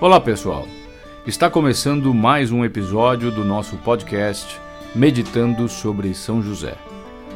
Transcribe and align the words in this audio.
Olá 0.00 0.20
pessoal, 0.20 0.64
está 1.26 1.50
começando 1.50 2.14
mais 2.14 2.52
um 2.52 2.64
episódio 2.64 3.32
do 3.32 3.44
nosso 3.44 3.76
podcast 3.78 4.56
Meditando 4.94 5.68
sobre 5.68 6.14
São 6.14 6.40
José, 6.40 6.76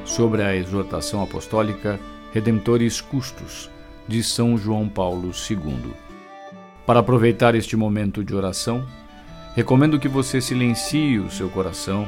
sobre 0.04 0.44
a 0.44 0.54
exortação 0.54 1.20
apostólica 1.20 1.98
Redemptores 2.32 3.00
Custos 3.00 3.68
de 4.06 4.22
São 4.22 4.56
João 4.56 4.88
Paulo 4.88 5.32
II. 5.50 5.92
Para 6.86 7.00
aproveitar 7.00 7.56
este 7.56 7.74
momento 7.74 8.22
de 8.22 8.32
oração, 8.32 8.86
recomendo 9.56 9.98
que 9.98 10.06
você 10.06 10.40
silencie 10.40 11.18
o 11.18 11.32
seu 11.32 11.48
coração, 11.48 12.06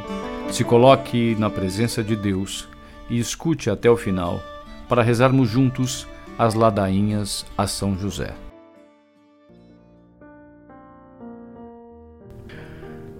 se 0.52 0.62
coloque 0.62 1.34
na 1.36 1.50
presença 1.50 2.00
de 2.00 2.14
Deus 2.14 2.68
e 3.10 3.18
escute 3.18 3.70
até 3.70 3.90
o 3.90 3.96
final 3.96 4.40
para 4.88 5.02
rezarmos 5.02 5.48
juntos 5.48 6.06
as 6.38 6.54
ladainhas 6.54 7.44
a 7.58 7.66
São 7.66 7.98
José. 7.98 8.32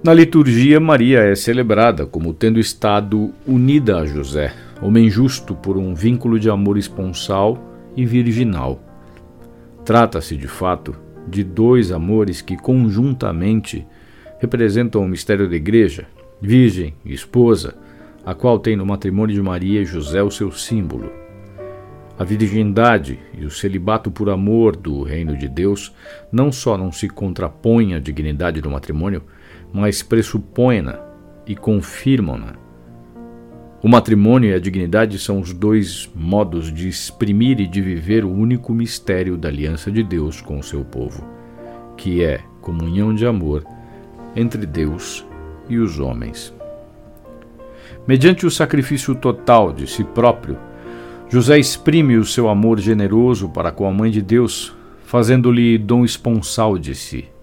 Na 0.04 0.12
liturgia, 0.12 0.78
Maria 0.78 1.20
é 1.20 1.34
celebrada 1.34 2.04
como 2.04 2.34
tendo 2.34 2.60
estado 2.60 3.32
unida 3.46 4.00
a 4.00 4.04
José, 4.04 4.52
homem 4.82 5.08
justo 5.08 5.54
por 5.54 5.78
um 5.78 5.94
vínculo 5.94 6.38
de 6.38 6.50
amor 6.50 6.76
esponsal 6.76 7.58
e 7.96 8.04
virginal. 8.04 8.82
Trata-se, 9.82 10.36
de 10.36 10.46
fato, 10.46 10.94
de 11.26 11.42
dois 11.42 11.90
amores 11.90 12.42
que 12.42 12.54
conjuntamente 12.54 13.86
representam 14.38 15.00
o 15.00 15.08
mistério 15.08 15.48
da 15.48 15.56
Igreja, 15.56 16.06
virgem 16.38 16.92
e 17.02 17.14
esposa, 17.14 17.74
a 18.26 18.34
qual 18.34 18.58
tem 18.58 18.76
no 18.76 18.84
matrimônio 18.84 19.34
de 19.34 19.40
Maria 19.40 19.80
e 19.80 19.86
José 19.86 20.22
o 20.22 20.30
seu 20.30 20.52
símbolo. 20.52 21.10
A 22.18 22.24
virgindade 22.24 23.18
e 23.36 23.46
o 23.46 23.50
celibato 23.50 24.10
por 24.10 24.28
amor 24.28 24.76
do 24.76 25.02
reino 25.02 25.34
de 25.34 25.48
Deus 25.48 25.94
não 26.30 26.52
só 26.52 26.76
não 26.76 26.92
se 26.92 27.08
contrapõem 27.08 27.94
à 27.94 27.98
dignidade 27.98 28.60
do 28.60 28.70
matrimônio, 28.70 29.22
mas 29.74 30.04
pressupõem-na 30.04 31.00
e 31.44 31.56
confirmam-na. 31.56 32.54
O 33.82 33.88
matrimônio 33.88 34.50
e 34.50 34.54
a 34.54 34.60
dignidade 34.60 35.18
são 35.18 35.40
os 35.40 35.52
dois 35.52 36.08
modos 36.14 36.72
de 36.72 36.88
exprimir 36.88 37.60
e 37.60 37.66
de 37.66 37.82
viver 37.82 38.24
o 38.24 38.32
único 38.32 38.72
mistério 38.72 39.36
da 39.36 39.48
aliança 39.48 39.90
de 39.90 40.02
Deus 40.02 40.40
com 40.40 40.60
o 40.60 40.62
seu 40.62 40.84
povo, 40.84 41.26
que 41.96 42.22
é 42.22 42.40
comunhão 42.62 43.12
de 43.12 43.26
amor 43.26 43.66
entre 44.36 44.64
Deus 44.64 45.26
e 45.68 45.76
os 45.76 45.98
homens. 45.98 46.54
Mediante 48.06 48.46
o 48.46 48.50
sacrifício 48.50 49.14
total 49.14 49.72
de 49.72 49.86
si 49.86 50.04
próprio, 50.04 50.56
José 51.28 51.58
exprime 51.58 52.16
o 52.16 52.24
seu 52.24 52.48
amor 52.48 52.78
generoso 52.78 53.48
para 53.48 53.72
com 53.72 53.88
a 53.88 53.92
Mãe 53.92 54.10
de 54.10 54.22
Deus, 54.22 54.72
fazendo-lhe 55.04 55.76
dom 55.76 56.04
esponsal 56.04 56.78
de 56.78 56.94
si. 56.94 57.33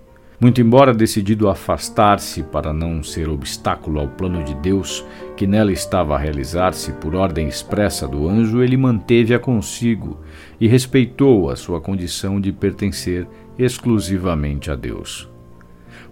Muito 0.42 0.60
embora 0.60 0.92
decidido 0.92 1.48
afastar-se 1.48 2.42
para 2.42 2.74
não 2.74 3.04
ser 3.04 3.30
obstáculo 3.30 4.00
ao 4.00 4.08
plano 4.08 4.44
de 4.44 4.56
Deus 4.56 5.06
que 5.38 5.46
nela 5.46 5.72
estava 5.72 6.16
a 6.16 6.18
realizar-se 6.18 6.94
por 6.94 7.14
ordem 7.14 7.48
expressa 7.48 8.08
do 8.08 8.28
anjo, 8.28 8.64
ele 8.64 8.76
manteve-a 8.76 9.38
consigo 9.38 10.20
e 10.60 10.68
respeitou 10.68 11.52
a 11.52 11.56
sua 11.56 11.80
condição 11.80 12.42
de 12.42 12.52
pertencer 12.52 13.28
exclusivamente 13.56 14.72
a 14.72 14.76
Deus. 14.76 15.30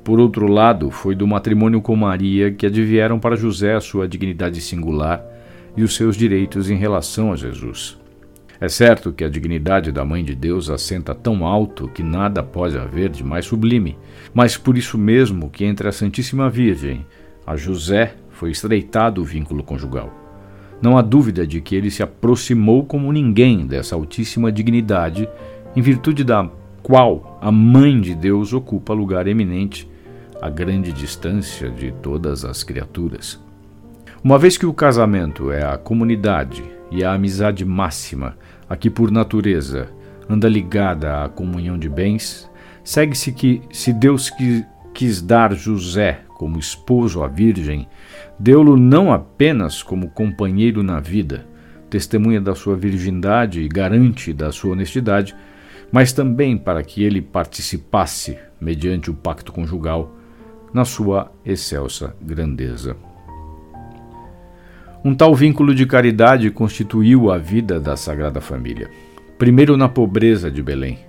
Por 0.04 0.20
outro 0.20 0.46
lado, 0.46 0.92
foi 0.92 1.16
do 1.16 1.26
matrimônio 1.26 1.82
com 1.82 1.96
Maria 1.96 2.52
que 2.52 2.68
advieram 2.68 3.20
para 3.20 3.36
José 3.36 3.74
a 3.74 3.82
sua 3.82 4.08
dignidade 4.08 4.62
singular 4.62 5.26
e 5.76 5.82
os 5.82 5.96
seus 5.96 6.16
direitos 6.16 6.70
em 6.70 6.76
relação 6.76 7.34
a 7.34 7.36
Jesus. 7.36 7.99
É 8.62 8.68
certo 8.68 9.14
que 9.14 9.24
a 9.24 9.30
dignidade 9.30 9.90
da 9.90 10.04
Mãe 10.04 10.22
de 10.22 10.36
Deus 10.36 10.70
assenta 10.70 11.16
tão 11.16 11.46
alto 11.46 11.88
que 11.88 12.04
nada 12.04 12.44
pode 12.44 12.78
haver 12.78 13.10
de 13.10 13.24
mais 13.24 13.46
sublime, 13.46 13.98
mas 14.34 14.58
por 14.58 14.78
isso 14.78 14.98
mesmo 14.98 15.50
que 15.50 15.64
entre 15.64 15.88
a 15.88 15.94
Santíssima 15.94 16.50
Virgem, 16.50 17.06
a 17.48 17.56
José, 17.56 18.16
foi 18.32 18.52
estreitado 18.52 19.22
o 19.22 19.24
vínculo 19.24 19.64
conjugal. 19.64 20.14
Não 20.82 20.98
há 20.98 21.02
dúvida 21.02 21.48
de 21.48 21.62
que 21.62 21.74
ele 21.74 21.90
se 21.90 22.04
aproximou 22.04 22.86
como 22.86 23.14
ninguém 23.14 23.66
dessa 23.66 23.96
altíssima 23.96 24.52
dignidade, 24.52 25.28
em 25.74 25.82
virtude 25.82 26.26
da 26.26 26.50
qual 26.84 27.40
a 27.42 27.52
Mãe 27.54 28.00
de 28.02 28.14
Deus 28.14 28.52
ocupa 28.52 28.94
lugar 28.94 29.26
eminente 29.26 29.90
a 30.42 30.50
grande 30.50 30.92
distância 30.92 31.70
de 31.70 31.94
todas 32.02 32.44
as 32.44 32.62
criaturas. 32.62 33.40
Uma 34.22 34.38
vez 34.38 34.58
que 34.58 34.66
o 34.66 34.74
casamento 34.74 35.50
é 35.50 35.64
a 35.64 35.78
comunidade 35.78 36.64
e 36.92 37.04
a 37.04 37.14
amizade 37.14 37.64
máxima, 37.66 38.38
a 38.70 38.76
que 38.76 38.90
por 38.90 39.12
natureza 39.12 39.90
anda 40.30 40.48
ligada 40.48 41.24
à 41.24 41.30
comunhão 41.30 41.78
de 41.78 41.90
bens, 41.90 42.50
segue-se 42.84 43.32
que, 43.32 43.62
se 43.72 43.92
Deus 43.92 44.30
quis, 44.30 44.64
quis 44.94 45.22
dar 45.22 45.54
José 45.54 46.22
como 46.38 46.60
esposo 46.60 47.24
à 47.24 47.28
Virgem, 47.28 47.88
deu-lo 48.38 48.78
não 48.78 49.12
apenas 49.12 49.84
como 49.84 50.10
companheiro 50.10 50.84
na 50.84 51.00
vida, 51.00 51.46
testemunha 51.90 52.40
da 52.40 52.56
sua 52.56 52.76
virgindade 52.76 53.62
e 53.62 53.68
garante 53.68 54.32
da 54.32 54.52
sua 54.52 54.72
honestidade, 54.72 55.36
mas 55.92 56.14
também 56.14 56.58
para 56.58 56.84
que 56.84 57.04
ele 57.04 57.22
participasse, 57.22 58.38
mediante 58.62 59.10
o 59.10 59.14
pacto 59.14 59.52
conjugal, 59.52 60.16
na 60.74 60.86
sua 60.86 61.32
excelsa 61.44 62.16
grandeza. 62.22 62.96
Um 65.02 65.16
tal 65.16 65.34
vínculo 65.34 65.74
de 65.74 65.86
caridade 65.86 66.52
constituiu 66.52 67.32
a 67.32 67.38
vida 67.38 67.80
da 67.80 67.96
Sagrada 67.96 68.42
Família. 68.42 68.90
Primeiro 69.38 69.78
na 69.78 69.88
pobreza 69.88 70.52
de 70.52 70.62
Belém, 70.62 71.00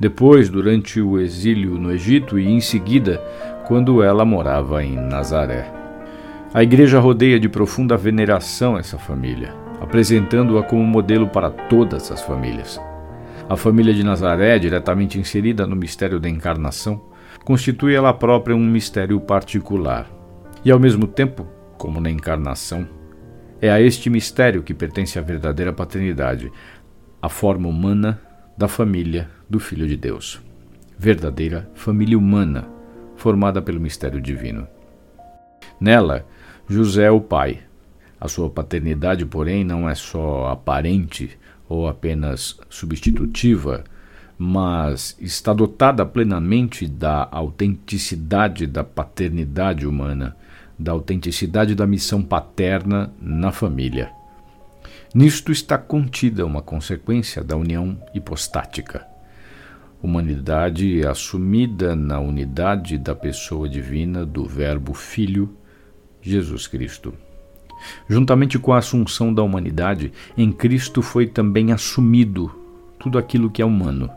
depois 0.00 0.48
durante 0.48 1.02
o 1.02 1.20
exílio 1.20 1.78
no 1.78 1.92
Egito 1.92 2.38
e 2.38 2.48
em 2.48 2.62
seguida 2.62 3.22
quando 3.66 4.02
ela 4.02 4.24
morava 4.24 4.82
em 4.82 4.96
Nazaré. 4.96 5.70
A 6.54 6.62
Igreja 6.62 6.98
rodeia 6.98 7.38
de 7.38 7.46
profunda 7.46 7.94
veneração 7.94 8.78
essa 8.78 8.96
família, 8.96 9.52
apresentando-a 9.82 10.62
como 10.62 10.82
modelo 10.82 11.28
para 11.28 11.50
todas 11.50 12.10
as 12.10 12.22
famílias. 12.22 12.80
A 13.50 13.56
família 13.56 13.92
de 13.92 14.02
Nazaré, 14.02 14.58
diretamente 14.58 15.18
inserida 15.18 15.66
no 15.66 15.76
mistério 15.76 16.18
da 16.18 16.28
encarnação, 16.28 17.02
constitui 17.44 17.94
ela 17.94 18.14
própria 18.14 18.56
um 18.56 18.64
mistério 18.64 19.20
particular. 19.20 20.10
E 20.64 20.70
ao 20.70 20.80
mesmo 20.80 21.06
tempo, 21.06 21.46
como 21.76 22.00
na 22.00 22.10
encarnação, 22.10 22.88
é 23.60 23.70
a 23.70 23.80
este 23.80 24.10
mistério 24.10 24.62
que 24.62 24.74
pertence 24.74 25.18
a 25.18 25.22
verdadeira 25.22 25.72
paternidade, 25.72 26.52
a 27.20 27.28
forma 27.28 27.68
humana 27.68 28.20
da 28.56 28.68
família 28.68 29.30
do 29.48 29.58
Filho 29.58 29.86
de 29.86 29.96
Deus. 29.96 30.40
Verdadeira 30.98 31.68
família 31.74 32.18
humana, 32.18 32.68
formada 33.16 33.60
pelo 33.62 33.80
mistério 33.80 34.20
divino. 34.20 34.66
Nela, 35.80 36.26
José 36.68 37.04
é 37.04 37.10
o 37.10 37.20
pai. 37.20 37.60
A 38.18 38.28
sua 38.28 38.48
paternidade, 38.48 39.26
porém, 39.26 39.62
não 39.62 39.88
é 39.88 39.94
só 39.94 40.48
aparente 40.48 41.38
ou 41.68 41.86
apenas 41.86 42.58
substitutiva, 42.68 43.84
mas 44.38 45.16
está 45.20 45.52
dotada 45.52 46.04
plenamente 46.04 46.86
da 46.86 47.28
autenticidade 47.30 48.66
da 48.66 48.84
paternidade 48.84 49.86
humana 49.86 50.36
da 50.78 50.92
autenticidade 50.92 51.74
da 51.74 51.86
missão 51.86 52.22
paterna 52.22 53.12
na 53.20 53.50
família. 53.50 54.10
Nisto 55.14 55.50
está 55.50 55.78
contida 55.78 56.44
uma 56.44 56.60
consequência 56.60 57.42
da 57.42 57.56
união 57.56 57.98
hipostática. 58.14 59.06
Humanidade 60.02 61.00
é 61.00 61.06
assumida 61.06 61.96
na 61.96 62.20
unidade 62.20 62.98
da 62.98 63.14
pessoa 63.14 63.68
divina 63.68 64.26
do 64.26 64.44
Verbo 64.44 64.92
Filho, 64.92 65.56
Jesus 66.20 66.66
Cristo. 66.66 67.14
Juntamente 68.08 68.58
com 68.58 68.72
a 68.72 68.78
assunção 68.78 69.32
da 69.32 69.42
humanidade, 69.42 70.12
em 70.36 70.52
Cristo 70.52 71.00
foi 71.02 71.26
também 71.26 71.72
assumido 71.72 72.54
tudo 72.98 73.18
aquilo 73.18 73.50
que 73.50 73.62
é 73.62 73.64
humano, 73.64 74.10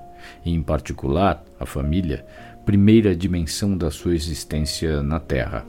e 0.45 0.53
em 0.53 0.61
particular 0.61 1.43
a 1.59 1.65
família, 1.65 2.25
primeira 2.65 3.15
dimensão 3.15 3.77
da 3.77 3.89
sua 3.89 4.15
existência 4.15 5.01
na 5.01 5.19
Terra. 5.19 5.65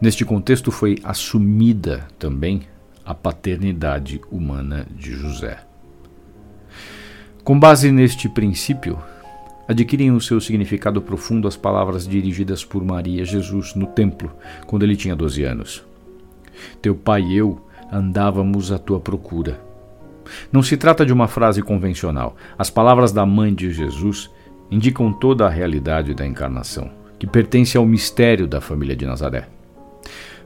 Neste 0.00 0.24
contexto 0.24 0.70
foi 0.70 0.98
assumida 1.04 2.06
também 2.18 2.62
a 3.04 3.14
paternidade 3.14 4.20
humana 4.30 4.86
de 4.90 5.12
José. 5.12 5.58
Com 7.42 7.58
base 7.58 7.90
neste 7.90 8.28
princípio, 8.28 8.98
adquirem 9.66 10.10
o 10.10 10.20
seu 10.20 10.40
significado 10.40 11.00
profundo 11.00 11.48
as 11.48 11.56
palavras 11.56 12.06
dirigidas 12.06 12.64
por 12.64 12.84
Maria 12.84 13.22
a 13.22 13.24
Jesus 13.24 13.74
no 13.74 13.86
templo, 13.86 14.32
quando 14.66 14.82
ele 14.82 14.96
tinha 14.96 15.16
12 15.16 15.42
anos. 15.44 15.84
Teu 16.82 16.94
pai 16.94 17.22
e 17.22 17.36
eu 17.36 17.60
andávamos 17.90 18.70
à 18.70 18.78
tua 18.78 19.00
procura. 19.00 19.60
Não 20.52 20.62
se 20.62 20.76
trata 20.76 21.04
de 21.04 21.12
uma 21.12 21.26
frase 21.26 21.62
convencional. 21.62 22.36
As 22.56 22.70
palavras 22.70 23.10
da 23.12 23.26
mãe 23.26 23.54
de 23.54 23.72
Jesus 23.72 24.30
indicam 24.70 25.12
toda 25.12 25.46
a 25.46 25.50
realidade 25.50 26.14
da 26.14 26.26
encarnação, 26.26 26.90
que 27.18 27.26
pertence 27.26 27.76
ao 27.76 27.84
mistério 27.84 28.46
da 28.46 28.60
família 28.60 28.94
de 28.94 29.06
Nazaré. 29.06 29.48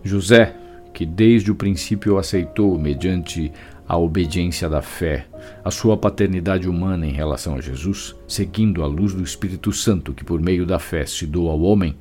José, 0.05 0.55
que 0.93 1.05
desde 1.07 1.51
o 1.51 1.55
princípio 1.55 2.19
aceitou, 2.19 2.79
mediante 2.79 3.51
a 3.87 3.97
obediência 3.97 4.69
da 4.69 4.81
fé, 4.81 5.27
a 5.65 5.71
sua 5.71 5.97
paternidade 5.97 6.69
humana 6.69 7.07
em 7.07 7.13
relação 7.13 7.57
a 7.57 7.61
Jesus, 7.61 8.15
seguindo 8.27 8.83
a 8.83 8.87
luz 8.87 9.13
do 9.13 9.23
Espírito 9.23 9.73
Santo 9.73 10.13
que 10.13 10.25
por 10.25 10.41
meio 10.41 10.65
da 10.65 10.79
fé 10.79 11.05
se 11.05 11.27
doa 11.27 11.53
ao 11.53 11.61
homem, 11.63 11.97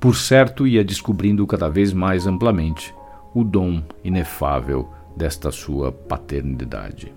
por 0.00 0.16
certo 0.16 0.66
ia 0.66 0.84
descobrindo 0.84 1.46
cada 1.46 1.68
vez 1.68 1.92
mais 1.92 2.26
amplamente 2.26 2.94
o 3.34 3.44
dom 3.44 3.82
inefável 4.02 4.88
desta 5.16 5.50
sua 5.50 5.92
paternidade. 5.92 7.12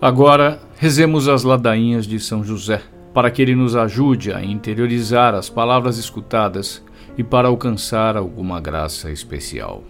Agora, 0.00 0.60
rezemos 0.76 1.26
as 1.26 1.42
ladainhas 1.42 2.06
de 2.06 2.20
São 2.20 2.44
José, 2.44 2.82
para 3.16 3.30
que 3.30 3.40
ele 3.40 3.54
nos 3.54 3.74
ajude 3.74 4.30
a 4.30 4.44
interiorizar 4.44 5.34
as 5.34 5.48
palavras 5.48 5.96
escutadas 5.96 6.84
e 7.16 7.24
para 7.24 7.48
alcançar 7.48 8.14
alguma 8.14 8.60
graça 8.60 9.10
especial. 9.10 9.82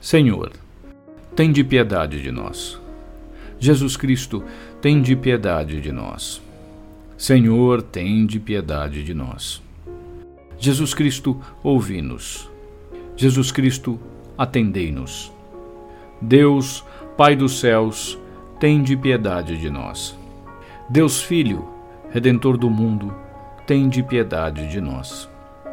Senhor, 0.00 0.52
tem 1.34 1.52
de 1.52 1.62
piedade 1.62 2.22
de 2.22 2.32
nós. 2.32 2.80
Jesus 3.58 3.98
Cristo, 3.98 4.42
tem 4.80 5.02
de 5.02 5.14
piedade 5.14 5.78
de 5.78 5.92
nós. 5.92 6.40
Senhor, 7.18 7.82
tem 7.82 8.24
de 8.24 8.40
piedade 8.40 9.04
de 9.04 9.12
nós. 9.12 9.62
Jesus 10.58 10.94
Cristo, 10.94 11.38
ouvi-nos. 11.62 12.48
Jesus 13.14 13.52
Cristo, 13.52 14.00
atendei-nos. 14.38 15.30
Deus, 16.22 16.82
Pai 17.14 17.36
dos 17.36 17.60
céus, 17.60 18.18
tem 18.58 18.82
de 18.82 18.96
piedade 18.96 19.58
de 19.58 19.68
nós. 19.68 20.16
Deus 20.88 21.20
Filho, 21.20 21.75
Redentor 22.16 22.56
do 22.56 22.70
mundo, 22.70 23.14
tem 23.66 23.90
de 23.90 24.02
piedade 24.02 24.68
de 24.68 24.80
nós. 24.80 25.28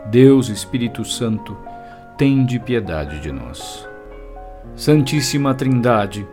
Deus 0.07 0.49
Espírito 0.49 1.05
Santo, 1.05 1.55
tem 2.17 2.45
de 2.45 2.59
piedade 2.59 3.21
de 3.21 3.31
nós. 3.31 3.87
Santíssima 4.75 5.53
Trindade, 5.53 6.27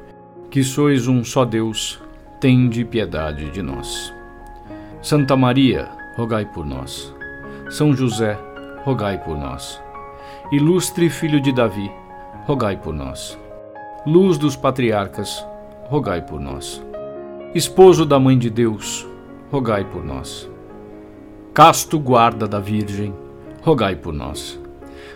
que 0.50 0.64
sois 0.64 1.06
um 1.06 1.22
só 1.22 1.44
Deus, 1.44 2.02
tem 2.40 2.68
de 2.68 2.84
piedade 2.84 3.52
de 3.52 3.62
nós. 3.62 4.12
Santa 5.00 5.36
Maria, 5.36 5.88
rogai 6.16 6.44
por 6.44 6.66
nós. 6.66 7.14
São 7.68 7.94
José, 7.94 8.36
rogai 8.82 9.16
por 9.16 9.38
nós. 9.38 9.80
Ilustre 10.50 11.08
Filho 11.08 11.40
de 11.40 11.52
Davi, 11.52 11.88
rogai 12.46 12.76
por 12.76 12.92
nós. 12.92 13.38
Luz 14.04 14.38
dos 14.38 14.56
patriarcas, 14.56 15.46
rogai 15.84 16.20
por 16.20 16.40
nós. 16.40 16.84
Esposo 17.54 18.04
da 18.04 18.18
Mãe 18.18 18.36
de 18.36 18.50
Deus, 18.50 19.08
rogai 19.50 19.84
por 19.84 20.04
nós. 20.04 20.48
Casto 21.52 21.98
guarda 21.98 22.46
da 22.46 22.60
Virgem, 22.60 23.12
rogai 23.62 23.96
por 23.96 24.14
nós. 24.14 24.60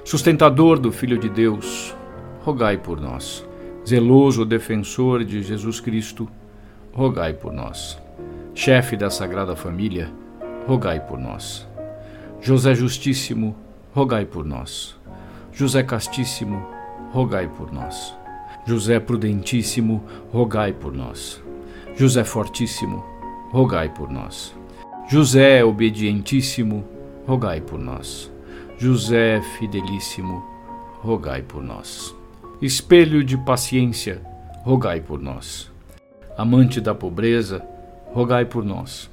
Sustentador 0.04 0.78
do 0.78 0.90
Filho 0.90 1.16
de 1.16 1.28
Deus, 1.28 1.94
rogai 2.42 2.76
por 2.76 3.00
nós. 3.00 3.46
Zeloso 3.86 4.44
defensor 4.44 5.24
de 5.24 5.40
Jesus 5.42 5.78
Cristo, 5.78 6.28
rogai 6.92 7.32
por 7.32 7.52
nós. 7.52 7.96
Chefe 8.54 8.96
da 8.96 9.08
Sagrada 9.08 9.54
Família, 9.54 10.10
rogai 10.66 10.98
por 10.98 11.18
nós. 11.18 11.68
José 12.40 12.74
Justíssimo, 12.74 13.54
rogai 13.94 14.24
por 14.24 14.44
nós. 14.44 14.96
José 15.52 15.84
Castíssimo, 15.84 16.66
rogai 17.12 17.46
por 17.46 17.72
nós. 17.72 18.16
José 18.66 18.98
Prudentíssimo, 18.98 20.02
rogai 20.32 20.72
por 20.72 20.92
nós. 20.92 21.40
José 21.94 22.24
Fortíssimo, 22.24 23.13
rogai 23.54 23.88
por 23.88 24.10
nós. 24.10 24.52
José 25.08 25.62
Obedientíssimo, 25.62 26.84
rogai 27.24 27.60
por 27.60 27.78
nós. 27.78 28.28
José 28.76 29.40
Fidelíssimo, 29.56 30.44
rogai 31.00 31.40
por 31.40 31.62
nós. 31.62 32.12
Espelho 32.60 33.22
de 33.22 33.38
paciência, 33.38 34.20
rogai 34.64 35.00
por 35.00 35.22
nós. 35.22 35.70
Amante 36.36 36.80
da 36.80 36.96
pobreza, 36.96 37.64
rogai 38.12 38.44
por 38.44 38.64
nós. 38.64 39.08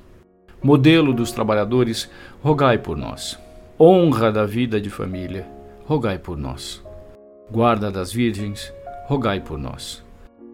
Modelo 0.64 1.14
dos 1.14 1.32
trabalhadores, 1.32 2.10
rogai 2.42 2.80
por 2.80 2.98
nós. 2.98 3.38
Honra 3.80 4.32
da 4.32 4.44
vida 4.44 4.82
de 4.82 4.90
família, 4.90 5.48
rogai 5.86 6.18
por 6.18 6.36
nós. 6.36 6.84
Guarda 7.52 7.92
das 7.92 8.12
virgens, 8.12 8.74
rogai 9.06 9.40
por 9.40 9.60
nós. 9.60 10.04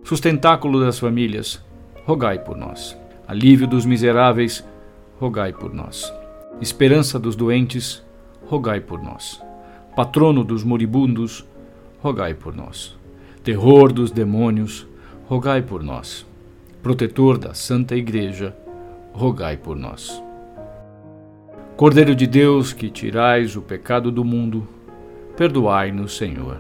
Sustentáculo 0.03 0.81
das 0.81 0.99
famílias, 0.99 1.63
rogai 2.05 2.37
por 2.37 2.57
nós. 2.57 2.97
Alívio 3.27 3.67
dos 3.67 3.85
miseráveis, 3.85 4.63
rogai 5.19 5.51
por 5.51 5.73
nós. 5.73 6.13
Esperança 6.61 7.19
dos 7.19 7.35
doentes, 7.35 8.01
rogai 8.45 8.79
por 8.79 9.03
nós. 9.03 9.43
Patrono 9.97 10.45
dos 10.45 10.63
moribundos, 10.63 11.45
rogai 12.01 12.33
por 12.33 12.55
nós. 12.55 12.97
Terror 13.43 13.91
dos 13.91 14.11
demônios, 14.11 14.87
rogai 15.27 15.61
por 15.61 15.83
nós. 15.83 16.25
Protetor 16.81 17.37
da 17.37 17.53
Santa 17.53 17.97
Igreja, 17.97 18.55
rogai 19.11 19.57
por 19.57 19.75
nós. 19.75 20.23
Cordeiro 21.75 22.15
de 22.15 22.25
Deus, 22.25 22.71
que 22.71 22.89
tirais 22.89 23.57
o 23.57 23.61
pecado 23.61 24.09
do 24.09 24.23
mundo, 24.23 24.65
perdoai-nos, 25.35 26.15
Senhor. 26.15 26.59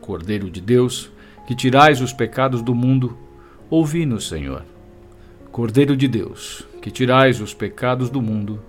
Cordeiro 0.00 0.50
de 0.50 0.62
Deus, 0.62 1.12
que 1.46 1.54
tirais 1.54 2.00
os 2.00 2.14
pecados 2.14 2.62
do 2.62 2.74
mundo, 2.74 3.14
ouvi-nos, 3.68 4.26
Senhor. 4.26 4.62
Cordeiro 5.56 5.96
de 5.96 6.06
Deus, 6.06 6.68
que 6.82 6.90
tirais 6.90 7.40
os 7.40 7.54
pecados 7.54 8.10
do 8.10 8.20
mundo, 8.20 8.60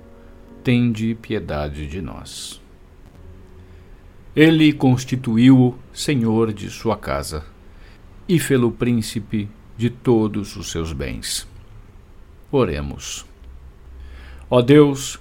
tende 0.63 1.15
piedade 1.15 1.85
de 1.85 2.01
nós. 2.01 2.61
Ele 4.33 4.71
constituiu-o 4.71 5.77
senhor 5.91 6.53
de 6.53 6.69
sua 6.69 6.95
casa 6.95 7.43
e 8.25 8.39
fê-lo 8.39 8.71
príncipe 8.71 9.49
de 9.77 9.89
todos 9.89 10.55
os 10.55 10.71
seus 10.71 10.93
bens. 10.93 11.45
Oremos. 12.49 13.25
Ó 14.49 14.61
Deus, 14.61 15.19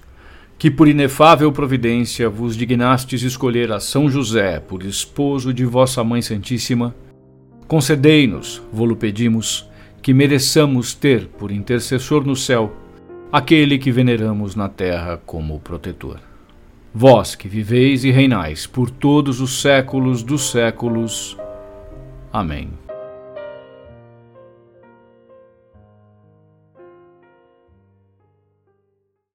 que 0.56 0.70
por 0.70 0.86
inefável 0.86 1.50
providência 1.50 2.30
vos 2.30 2.56
dignastes 2.56 3.22
escolher 3.22 3.72
a 3.72 3.80
São 3.80 4.08
José 4.08 4.60
por 4.60 4.84
esposo 4.84 5.52
de 5.52 5.64
vossa 5.64 6.04
Mãe 6.04 6.22
Santíssima, 6.22 6.94
concedei-nos, 7.66 8.62
vô-lo 8.72 8.94
pedimos, 8.94 9.68
que 10.06 10.14
mereçamos 10.14 10.94
ter 10.94 11.26
por 11.26 11.50
intercessor 11.50 12.24
no 12.24 12.36
céu 12.36 12.76
aquele 13.32 13.76
que 13.76 13.90
veneramos 13.90 14.54
na 14.54 14.68
terra 14.68 15.20
como 15.26 15.58
protetor. 15.58 16.20
Vós 16.94 17.34
que 17.34 17.48
viveis 17.48 18.04
e 18.04 18.12
reinais 18.12 18.68
por 18.68 18.88
todos 18.88 19.40
os 19.40 19.60
séculos 19.60 20.22
dos 20.22 20.52
séculos. 20.52 21.36
Amém. 22.32 22.85